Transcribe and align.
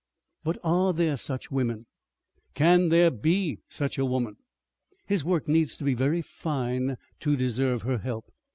"But 0.43 0.57
are 0.63 0.93
there 0.93 1.15
such 1.15 1.51
women? 1.51 1.85
Can 2.55 2.89
there 2.89 3.11
be 3.11 3.59
such 3.69 3.99
a 3.99 4.03
woman?" 4.03 4.37
"His 5.05 5.23
work 5.23 5.47
needs 5.47 5.75
to 5.77 5.83
be 5.83 5.93
very 5.93 6.23
fine 6.23 6.97
to 7.19 7.37
deserve 7.37 7.83
her 7.83 7.99
help. 7.99 8.25